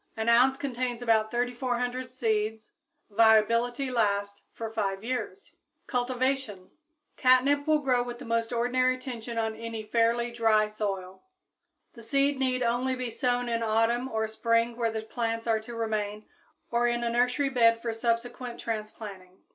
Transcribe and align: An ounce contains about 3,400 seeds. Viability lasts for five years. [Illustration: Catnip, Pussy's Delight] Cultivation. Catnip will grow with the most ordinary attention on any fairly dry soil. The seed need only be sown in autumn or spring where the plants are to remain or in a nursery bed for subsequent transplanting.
An 0.17 0.29
ounce 0.29 0.57
contains 0.57 1.03
about 1.03 1.29
3,400 1.29 2.09
seeds. 2.09 2.71
Viability 3.11 3.91
lasts 3.91 4.41
for 4.51 4.71
five 4.73 5.03
years. 5.03 5.53
[Illustration: 5.93 5.93
Catnip, 5.93 6.07
Pussy's 6.07 6.47
Delight] 6.47 6.65
Cultivation. 6.65 6.77
Catnip 7.17 7.67
will 7.67 7.81
grow 7.83 8.01
with 8.01 8.17
the 8.17 8.25
most 8.25 8.51
ordinary 8.51 8.95
attention 8.95 9.37
on 9.37 9.55
any 9.55 9.83
fairly 9.83 10.31
dry 10.31 10.65
soil. 10.65 11.21
The 11.93 12.01
seed 12.01 12.39
need 12.39 12.63
only 12.63 12.95
be 12.95 13.11
sown 13.11 13.47
in 13.47 13.61
autumn 13.61 14.09
or 14.09 14.25
spring 14.25 14.75
where 14.75 14.89
the 14.89 15.03
plants 15.03 15.45
are 15.45 15.59
to 15.59 15.75
remain 15.75 16.25
or 16.71 16.87
in 16.87 17.03
a 17.03 17.09
nursery 17.11 17.49
bed 17.49 17.79
for 17.83 17.93
subsequent 17.93 18.59
transplanting. 18.59 19.43